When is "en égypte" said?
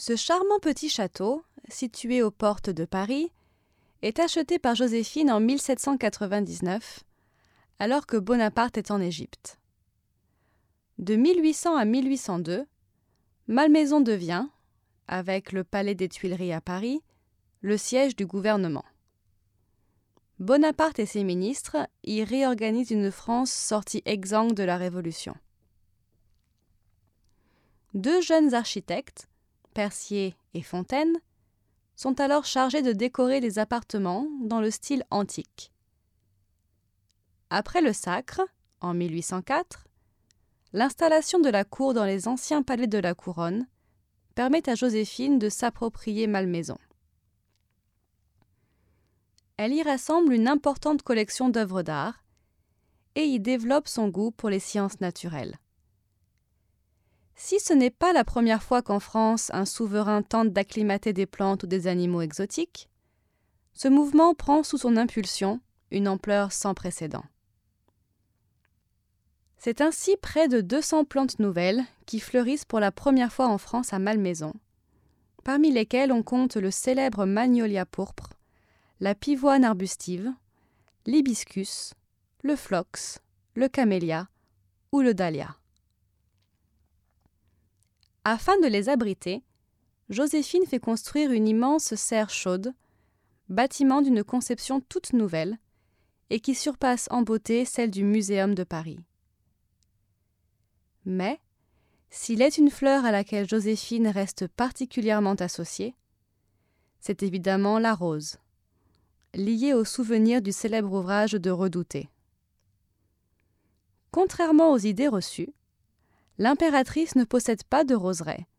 8.90-9.58